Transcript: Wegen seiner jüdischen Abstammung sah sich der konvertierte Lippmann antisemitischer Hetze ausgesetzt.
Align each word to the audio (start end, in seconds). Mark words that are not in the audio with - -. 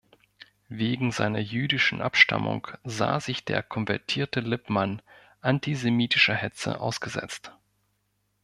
Wegen 0.69 1.11
seiner 1.11 1.37
jüdischen 1.37 2.01
Abstammung 2.01 2.69
sah 2.83 3.19
sich 3.19 3.45
der 3.45 3.61
konvertierte 3.61 4.39
Lippmann 4.39 5.03
antisemitischer 5.41 6.33
Hetze 6.33 6.79
ausgesetzt. 6.81 7.53